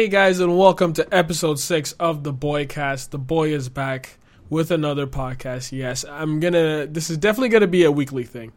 [0.00, 3.10] Hey guys, and welcome to episode six of the Boi Cast.
[3.10, 4.16] The boy is back
[4.48, 5.72] with another podcast.
[5.72, 6.86] Yes, I'm gonna.
[6.86, 8.54] This is definitely gonna be a weekly thing.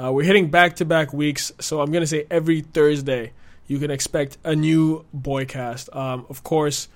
[0.00, 3.32] Uh, we're hitting back to back weeks, so I'm gonna say every Thursday
[3.66, 5.92] you can expect a new Boi Cast.
[5.92, 6.86] Um, of course,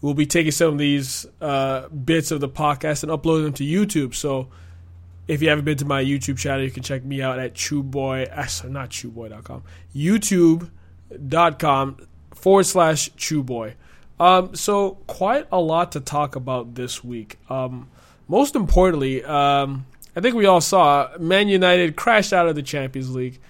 [0.00, 3.62] we'll be taking some of these uh, bits of the podcast and uploading them to
[3.62, 4.16] YouTube.
[4.16, 4.48] So
[5.28, 8.36] if you haven't been to my YouTube channel, you can check me out at ChuBoi,
[8.36, 9.62] uh, not chuboi.com,
[9.94, 10.70] youtube.com
[12.38, 13.74] forward slash chuboi.
[14.20, 17.38] Um, so quite a lot to talk about this week.
[17.50, 17.88] Um,
[18.26, 23.14] most importantly, um, I think we all saw Man United crashed out of the Champions
[23.14, 23.40] League.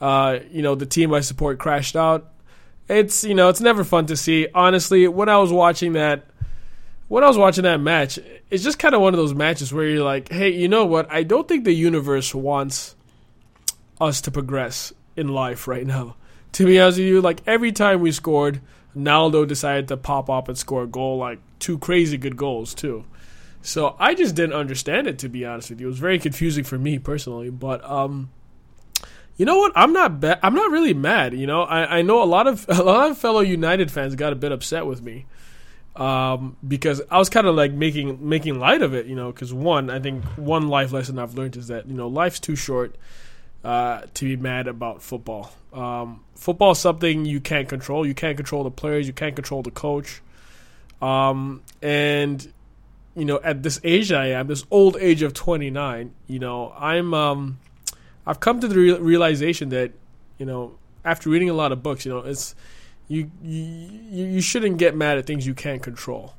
[0.00, 2.32] Uh, you know, the team I support crashed out.
[2.88, 4.48] It's you know, it's never fun to see.
[4.54, 6.26] Honestly, when I was watching that,
[7.08, 8.18] when I was watching that match,
[8.50, 11.10] it's just kind of one of those matches where you're like, hey, you know what?
[11.10, 12.96] I don't think the universe wants
[14.00, 16.16] us to progress in life right now.
[16.52, 18.60] To be honest with you, like every time we scored,
[18.94, 23.04] Naldo decided to pop up and score a goal, like two crazy good goals too.
[23.62, 25.86] So I just didn't understand it to be honest with you.
[25.86, 28.30] It was very confusing for me personally, but um
[29.36, 29.72] you know what?
[29.74, 31.62] I'm not ba- I'm not really mad, you know.
[31.62, 34.52] I, I know a lot of a lot of fellow United fans got a bit
[34.52, 35.24] upset with me.
[35.96, 39.52] Um, because I was kind of like making making light of it, you know, because
[39.52, 42.96] one, I think one life lesson I've learned is that, you know, life's too short
[43.64, 45.52] uh, to be mad about football.
[45.72, 48.06] Um, football is something you can't control.
[48.06, 49.06] You can't control the players.
[49.06, 50.22] You can't control the coach.
[51.00, 52.52] Um, and
[53.14, 57.12] you know, at this age I am, this old age of 29, you know, I'm
[57.14, 57.58] um,
[58.26, 59.92] I've come to the real realization that
[60.38, 62.54] you know, after reading a lot of books, you know, it's
[63.08, 66.34] you you you shouldn't get mad at things you can't control.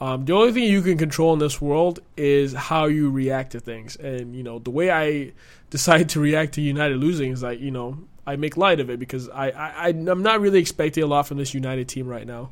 [0.00, 3.60] Um, the only thing you can control in this world is how you react to
[3.60, 5.32] things, and you know the way I
[5.70, 8.98] decide to react to United losing is like you know I make light of it
[8.98, 12.50] because I, I I'm not really expecting a lot from this United team right now.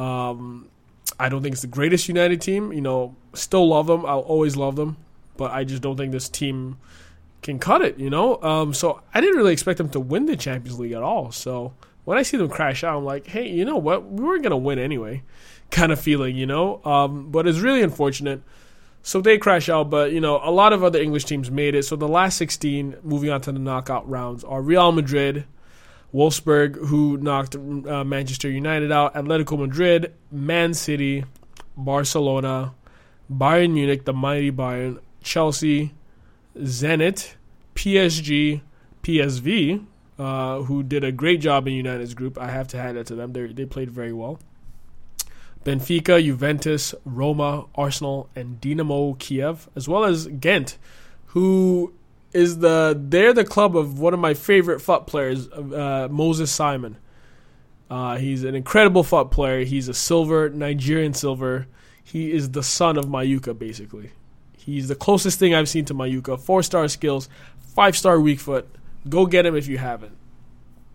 [0.00, 0.68] Um,
[1.18, 2.72] I don't think it's the greatest United team.
[2.72, 4.06] You know, still love them.
[4.06, 4.98] I'll always love them,
[5.36, 6.78] but I just don't think this team
[7.42, 7.98] can cut it.
[7.98, 11.02] You know, um, so I didn't really expect them to win the Champions League at
[11.02, 11.32] all.
[11.32, 14.04] So when I see them crash out, I'm like, hey, you know what?
[14.04, 15.22] We weren't gonna win anyway,
[15.72, 16.36] kind of feeling.
[16.36, 18.42] You know, um, but it's really unfortunate.
[19.02, 21.82] So they crash out, but you know a lot of other English teams made it.
[21.82, 25.44] So the last 16, moving on to the knockout rounds, are Real Madrid,
[26.14, 31.24] Wolfsburg, who knocked uh, Manchester United out, Atletico Madrid, Man City,
[31.76, 32.74] Barcelona,
[33.30, 35.94] Bayern Munich, the mighty Bayern, Chelsea,
[36.56, 37.34] Zenit,
[37.74, 38.60] PSG,
[39.02, 39.86] PSV,
[40.18, 42.38] uh, who did a great job in United's group.
[42.38, 44.38] I have to hand it to them; they they played very well.
[45.64, 50.78] Benfica, Juventus, Roma, Arsenal, and Dinamo Kiev, as well as Ghent,
[51.26, 51.94] who
[52.32, 56.96] is the they're the club of one of my favorite FUT players, uh, Moses Simon.
[57.90, 59.64] Uh, he's an incredible FUT player.
[59.64, 61.66] He's a silver Nigerian silver.
[62.02, 64.12] He is the son of Mayuka, basically.
[64.56, 66.40] He's the closest thing I've seen to Mayuka.
[66.40, 67.28] Four star skills,
[67.74, 68.66] five star weak foot.
[69.08, 70.16] Go get him if you haven't.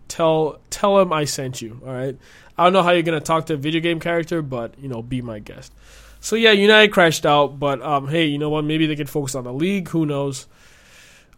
[0.08, 1.80] Tell tell him I sent you.
[1.86, 2.16] All right.
[2.56, 5.02] I don't know how you're gonna talk to a video game character, but you know,
[5.02, 5.72] be my guest.
[6.20, 8.64] So yeah, United crashed out, but um, hey, you know what?
[8.64, 9.88] Maybe they could focus on the league.
[9.90, 10.46] Who knows?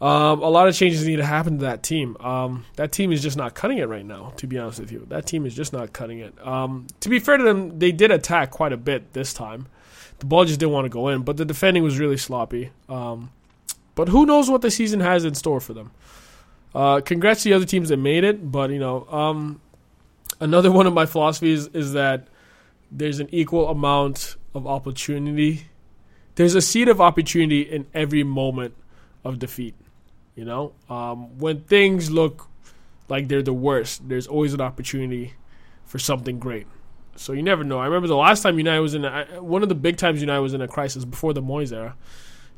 [0.00, 2.16] Um, a lot of changes need to happen to that team.
[2.20, 4.32] Um, that team is just not cutting it right now.
[4.38, 6.34] To be honest with you, that team is just not cutting it.
[6.46, 9.66] Um, to be fair to them, they did attack quite a bit this time.
[10.20, 12.70] The ball just didn't want to go in, but the defending was really sloppy.
[12.88, 13.30] Um,
[13.94, 15.90] but who knows what the season has in store for them?
[16.74, 19.60] Uh, congrats to the other teams that made it, but you know, um,
[20.40, 22.28] another one of my philosophies is that
[22.90, 25.66] there's an equal amount of opportunity.
[26.36, 28.74] There's a seed of opportunity in every moment
[29.24, 29.74] of defeat.
[30.36, 32.48] You know, um, when things look
[33.08, 35.34] like they're the worst, there's always an opportunity
[35.84, 36.66] for something great.
[37.16, 37.78] So you never know.
[37.78, 40.40] I remember the last time United was in a, one of the big times United
[40.40, 41.96] was in a crisis before the Moyes era.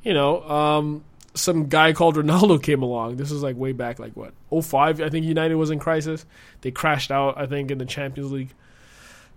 [0.02, 3.16] You know, um, some guy called Ronaldo came along.
[3.16, 5.00] This was like way back, like what, 05?
[5.00, 6.24] I think United was in crisis.
[6.60, 8.52] They crashed out, I think, in the Champions League.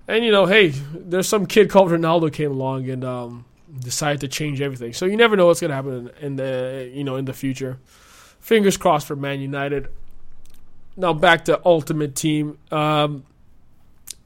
[0.07, 3.45] And you know, hey, there's some kid called Ronaldo came along and um,
[3.79, 4.93] decided to change everything.
[4.93, 7.79] So you never know what's gonna happen in, the you know in the future.
[8.39, 9.87] Fingers crossed for Man United.
[10.95, 12.59] Now back to Ultimate Team.
[12.71, 13.25] Um,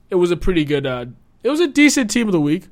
[0.09, 0.85] it was a pretty good.
[0.85, 1.05] Uh,
[1.43, 2.67] it was a decent Team of the Week.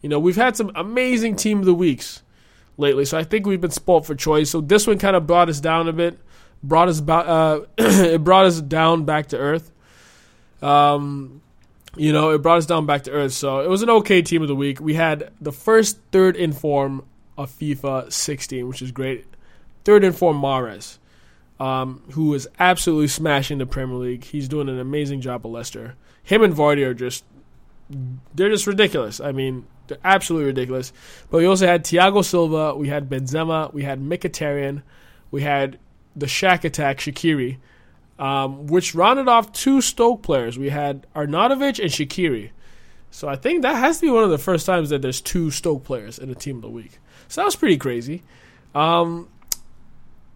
[0.00, 2.22] You know, we've had some amazing Team of the Weeks
[2.76, 3.04] lately.
[3.04, 4.50] So I think we've been spoiled for choice.
[4.50, 6.18] So this one kind of brought us down a bit,
[6.62, 9.70] brought us ba- uh, it brought us down back to earth.
[10.62, 11.40] Um,
[11.96, 13.32] you know, it brought us down back to earth.
[13.32, 14.80] So it was an okay team of the week.
[14.80, 17.04] We had the first third in form
[17.38, 19.26] of FIFA 16, which is great.
[19.84, 20.98] Third in form Mahrez.
[21.60, 24.24] um, who is absolutely smashing the Premier League.
[24.24, 25.94] He's doing an amazing job at Leicester.
[26.22, 27.22] Him and Vardy are just
[28.34, 29.20] they're just ridiculous.
[29.20, 30.92] I mean, they're absolutely ridiculous.
[31.30, 34.82] But we also had Thiago Silva, we had Benzema, we had Mkhitaryan,
[35.30, 35.78] we had
[36.16, 37.58] the Shack attack Shaqiri,
[38.18, 40.58] um, which rounded off two Stoke players.
[40.58, 42.50] We had Arnautovic and Shaqiri.
[43.10, 45.50] So I think that has to be one of the first times that there's two
[45.50, 46.98] Stoke players in a team of the week.
[47.28, 48.22] So that was pretty crazy.
[48.74, 49.28] Um,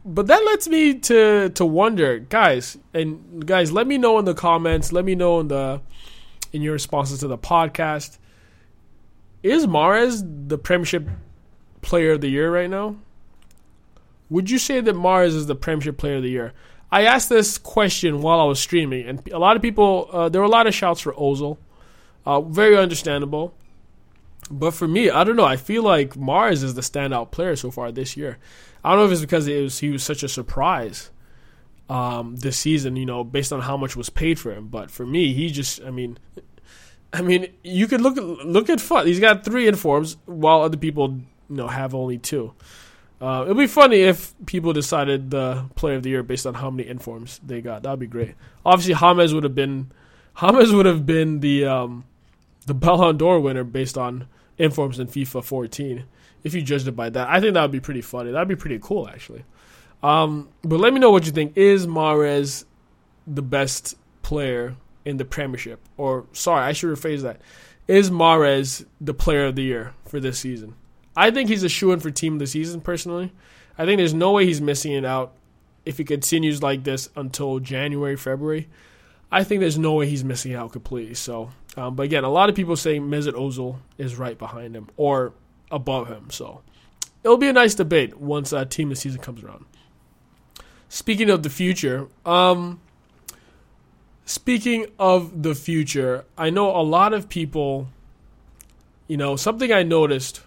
[0.04, 4.34] but that lets me to to wonder, guys, and guys, let me know in the
[4.34, 4.92] comments.
[4.92, 5.80] Let me know in the
[6.52, 8.18] in your responses to the podcast.
[9.42, 11.08] Is Mahrez the Premiership
[11.82, 12.96] Player of the Year right now?
[14.30, 16.52] Would you say that Mahrez is the Premiership Player of the Year?
[16.90, 20.40] I asked this question while I was streaming, and a lot of people, uh, there
[20.40, 21.58] were a lot of shouts for Ozil.
[22.24, 23.54] Uh, very understandable.
[24.50, 25.44] But for me, I don't know.
[25.44, 28.38] I feel like Mahrez is the standout player so far this year.
[28.82, 31.10] I don't know if it's because it was he was such a surprise
[31.88, 34.68] um, this season, you know, based on how much was paid for him.
[34.68, 36.18] But for me, he just, I mean,
[37.12, 39.06] I mean, you could look look at fun.
[39.06, 42.54] He's got three informs, while other people, you know, have only two.
[43.20, 46.70] Uh, it'd be funny if people decided the player of the year based on how
[46.70, 47.82] many informs they got.
[47.82, 48.34] That'd be great.
[48.64, 49.90] Obviously, James would have been
[50.40, 52.04] James would have been the um,
[52.66, 56.04] the Ballon d'Or winner based on informs in FIFA 14.
[56.44, 58.30] If you judged it by that, I think that would be pretty funny.
[58.30, 59.44] That'd be pretty cool, actually.
[60.02, 61.56] Um, but let me know what you think.
[61.56, 62.64] Is Mahrez
[63.26, 65.80] the best player in the Premiership?
[65.96, 67.40] Or sorry, I should rephrase that.
[67.86, 70.74] Is Mahrez the player of the year for this season?
[71.16, 73.32] I think he's a shoe in for team of the season, personally.
[73.76, 75.34] I think there's no way he's missing it out
[75.84, 78.68] if he continues like this until January, February.
[79.30, 81.14] I think there's no way he's missing out completely.
[81.14, 84.88] So, um, but again, a lot of people say Mesut Ozil is right behind him
[84.96, 85.32] or
[85.70, 86.30] above him.
[86.30, 86.62] So,
[87.24, 89.64] it'll be a nice debate once uh, team of the season comes around.
[90.88, 92.80] Speaking of the future, um,
[94.24, 97.88] speaking of the future, I know a lot of people.
[99.06, 100.42] You know, something I noticed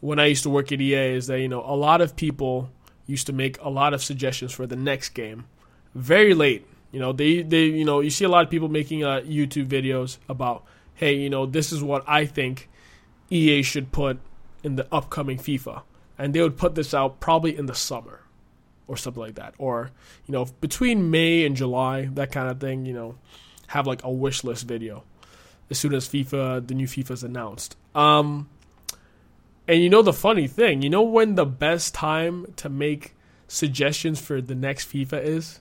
[0.00, 2.70] when I used to work at EA is that you know a lot of people
[3.06, 5.46] used to make a lot of suggestions for the next game
[5.94, 6.66] very late.
[6.92, 9.66] You know, they they you know you see a lot of people making uh, YouTube
[9.66, 10.64] videos about
[10.94, 12.68] hey you know this is what I think
[13.28, 14.20] EA should put
[14.62, 15.82] in the upcoming FIFA,
[16.16, 18.21] and they would put this out probably in the summer
[18.86, 19.90] or something like that, or
[20.26, 22.86] you know between May and July that kind of thing.
[22.86, 23.14] You know,
[23.68, 25.04] have like a wish list video
[25.70, 27.76] as soon as FIFA the new FIFA is announced.
[27.94, 28.48] Um,
[29.66, 33.14] and you know the funny thing, you know when the best time to make
[33.48, 35.60] suggestions for the next FIFA is?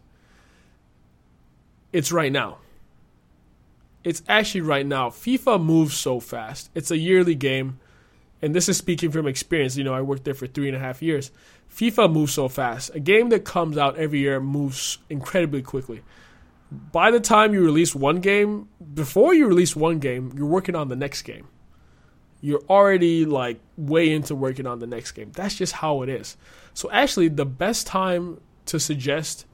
[1.94, 2.60] It's right now.
[4.04, 5.10] It's actually right now.
[5.10, 6.70] FIFA moves so fast.
[6.74, 7.80] It's a yearly game.
[8.42, 9.78] And this is speaking from experience.
[9.78, 11.32] You know, I worked there for three and a half years.
[11.74, 12.92] FIFA moves so fast.
[12.96, 16.02] A game that comes out every year moves incredibly quickly.
[16.72, 20.88] By the time you release one game, before you release one game, you're working on
[20.88, 21.48] the next game
[22.42, 25.32] you're already like way into working on the next game.
[25.32, 26.36] That's just how it is.
[26.74, 29.46] So actually, the best time to suggest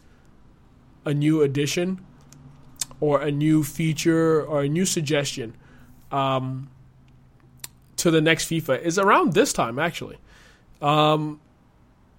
[1.06, 2.00] a new addition
[3.00, 5.56] or a new feature or a new suggestion
[6.12, 6.70] um,
[7.98, 10.18] to the next FIFA is around this time actually.
[10.82, 11.40] Um,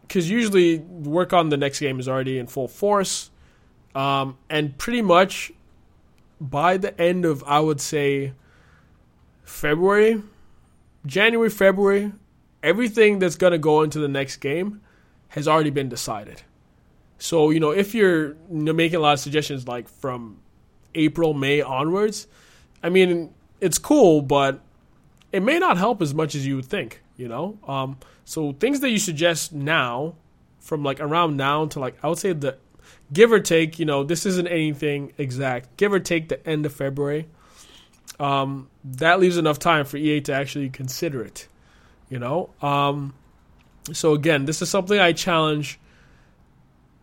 [0.03, 3.31] because usually work on the next game is already in full force,
[3.95, 5.53] um, and pretty much
[6.41, 8.33] by the end of I would say
[9.45, 10.23] February,
[11.05, 12.13] January, February,
[12.63, 14.81] everything that's going to go into the next game
[15.29, 16.43] has already been decided.
[17.19, 20.39] So, you know, if you're making a lot of suggestions like from
[20.95, 22.29] April, May onwards,
[22.83, 24.61] I mean, it's cool, but
[25.33, 27.59] it may not help as much as you would think, you know?
[27.67, 30.15] Um, so, things that you suggest now,
[30.59, 32.57] from like around now to like, I would say the
[33.13, 36.73] give or take, you know, this isn't anything exact, give or take the end of
[36.73, 37.27] February
[38.21, 41.49] um, that leaves enough time for EA to actually consider it.
[42.09, 43.15] You know, um,
[43.93, 45.79] so again, this is something I challenge.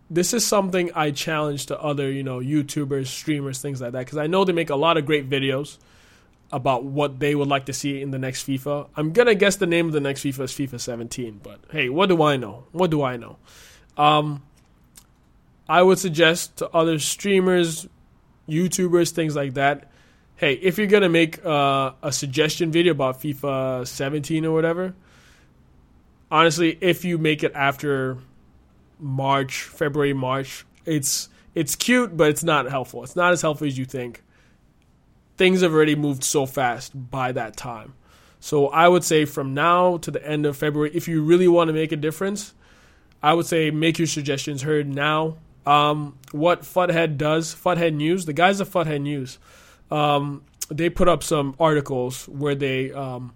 [0.09, 4.17] This is something I challenge to other, you know, YouTubers, streamers, things like that, because
[4.17, 5.77] I know they make a lot of great videos
[6.51, 8.87] about what they would like to see in the next FIFA.
[8.95, 12.09] I'm gonna guess the name of the next FIFA is FIFA 17, but hey, what
[12.09, 12.65] do I know?
[12.71, 13.37] What do I know?
[13.97, 14.43] Um,
[15.67, 17.87] I would suggest to other streamers,
[18.47, 19.91] YouTubers, things like that,
[20.35, 24.93] hey, if you're gonna make uh, a suggestion video about FIFA 17 or whatever,
[26.29, 28.17] honestly, if you make it after
[28.99, 33.03] March, February, March, it's it's cute, but it's not helpful.
[33.03, 34.21] It's not as helpful as you think.
[35.37, 37.93] Things have already moved so fast by that time.
[38.39, 41.69] So I would say from now to the end of February, if you really want
[41.69, 42.53] to make a difference,
[43.23, 45.37] I would say make your suggestions heard now.
[45.65, 49.39] Um, what Futhead does, Futhead News, the guys at Futhead News,
[49.89, 53.33] um, they put up some articles where they um,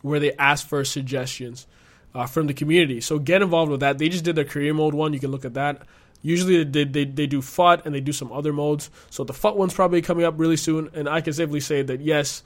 [0.00, 1.66] where they ask for suggestions
[2.14, 3.00] uh, from the community.
[3.00, 3.98] So get involved with that.
[3.98, 5.12] They just did their career mode one.
[5.12, 5.82] You can look at that.
[6.22, 8.90] Usually they, they, they do FUT and they do some other modes.
[9.10, 10.90] So the FUT one's probably coming up really soon.
[10.94, 12.42] And I can safely say that yes,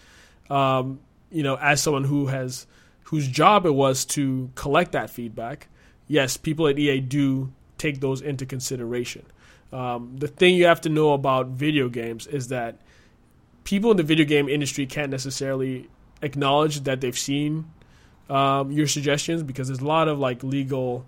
[0.51, 1.01] um,
[1.31, 2.67] you know, as someone who has
[3.05, 5.69] whose job it was to collect that feedback,
[6.07, 9.25] yes, people at EA do take those into consideration.
[9.73, 12.81] Um, the thing you have to know about video games is that
[13.65, 15.89] people in the video game industry can't necessarily
[16.21, 17.71] acknowledge that they've seen
[18.29, 21.07] um, your suggestions because there's a lot of like legal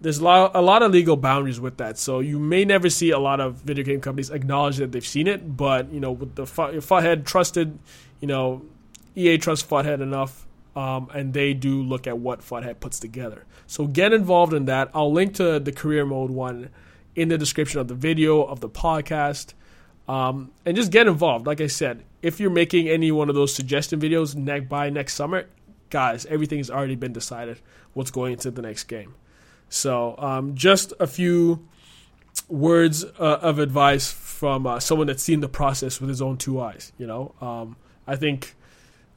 [0.00, 1.98] there's a lot, a lot of legal boundaries with that.
[1.98, 5.26] So you may never see a lot of video game companies acknowledge that they've seen
[5.26, 7.78] it, but you know, with the trusted,
[8.20, 8.62] you know,
[9.16, 13.44] EA trusts Futhead enough, um, and they do look at what Futhead puts together.
[13.66, 14.90] So get involved in that.
[14.94, 16.70] I'll link to the career mode one
[17.16, 19.54] in the description of the video of the podcast,
[20.06, 21.46] um, and just get involved.
[21.46, 25.14] Like I said, if you're making any one of those suggestion videos ne- by next
[25.14, 25.46] summer,
[25.90, 27.60] guys, everything's already been decided.
[27.94, 29.14] What's going into the next game?
[29.68, 31.66] So, um, just a few
[32.48, 36.60] words uh, of advice from uh, someone that's seen the process with his own two
[36.60, 36.92] eyes.
[36.98, 38.54] You know, um, I think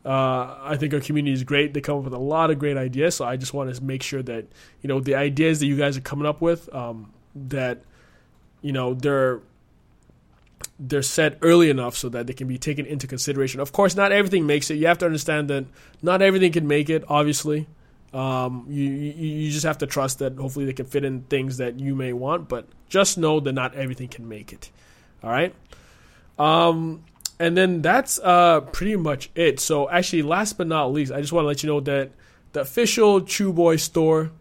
[0.05, 1.73] uh, I think our community is great.
[1.73, 3.15] They come up with a lot of great ideas.
[3.15, 4.45] So I just want to make sure that
[4.81, 7.83] you know the ideas that you guys are coming up with um, that
[8.61, 9.41] you know they're
[10.79, 13.59] they're set early enough so that they can be taken into consideration.
[13.59, 14.75] Of course, not everything makes it.
[14.75, 15.65] You have to understand that
[16.01, 17.03] not everything can make it.
[17.07, 17.67] Obviously,
[18.13, 21.57] um, you, you, you just have to trust that hopefully they can fit in things
[21.57, 24.69] that you may want, but just know that not everything can make it.
[25.23, 25.55] All right.
[26.37, 27.03] Um,
[27.39, 29.59] and then that's uh, pretty much it.
[29.59, 32.11] So actually, last but not least, I just want to let you know that
[32.53, 34.31] the official ChuBoi store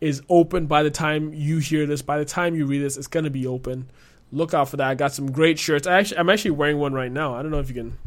[0.00, 2.02] is open by the time you hear this.
[2.02, 3.88] By the time you read this, it's gonna be open.
[4.32, 4.88] Look out for that.
[4.88, 5.86] I got some great shirts.
[5.86, 7.34] I actually, I'm actually wearing one right now.
[7.34, 7.98] I don't know if you can.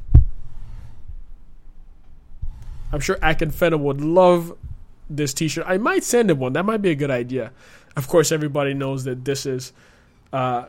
[2.92, 4.58] I'm sure Akinfenwa would love
[5.10, 5.66] this T-shirt.
[5.68, 6.54] I might send him one.
[6.54, 7.52] That might be a good idea.
[7.96, 9.74] Of course, everybody knows that this is.
[10.32, 10.66] Uh,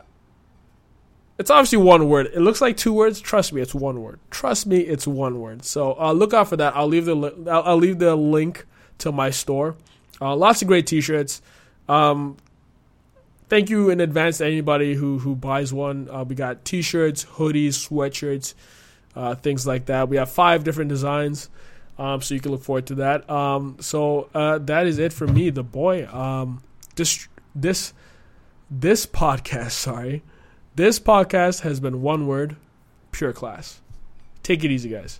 [1.39, 2.29] it's obviously one word.
[2.33, 3.21] It looks like two words.
[3.21, 4.19] Trust me, it's one word.
[4.29, 5.63] Trust me, it's one word.
[5.63, 6.75] So uh, look out for that.
[6.75, 8.65] I'll leave the li- I'll, I'll, leave the link
[8.99, 9.77] to my store.
[10.19, 11.41] Uh, lots of great T-shirts.
[11.87, 12.35] Um,
[13.47, 16.09] thank you in advance to anybody who who buys one.
[16.11, 18.53] Uh, we got T-shirts, hoodies, sweatshirts,
[19.15, 20.09] uh, things like that.
[20.09, 21.49] We have five different designs.
[21.99, 23.29] Um, so you can look forward to that.
[23.29, 26.07] Um, so uh, that is it for me, the boy.
[26.07, 26.63] Um,
[26.95, 27.93] this this
[28.71, 30.23] this podcast, sorry,
[30.75, 32.55] this podcast has been one word,
[33.11, 33.81] pure class.
[34.43, 35.19] Take it easy, guys.